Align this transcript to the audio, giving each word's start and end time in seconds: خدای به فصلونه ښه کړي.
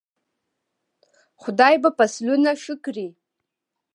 خدای 1.41 1.75
به 1.83 1.89
فصلونه 1.97 2.51
ښه 2.63 2.75
کړي. 2.85 3.07